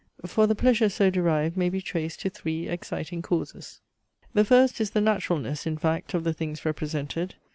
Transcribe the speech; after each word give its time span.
For 0.25 0.47
the 0.47 0.55
pleasure 0.55 0.89
so 0.89 1.11
derived 1.11 1.55
may 1.55 1.69
be 1.69 1.79
traced 1.79 2.21
to 2.21 2.31
three 2.31 2.67
exciting 2.67 3.21
causes. 3.21 3.81
The 4.33 4.43
first 4.43 4.81
is 4.81 4.89
the 4.89 4.99
naturalness, 4.99 5.67
in 5.67 5.77
fact, 5.77 6.15
of 6.15 6.23
the 6.23 6.33
things 6.33 6.65
represented. 6.65 7.35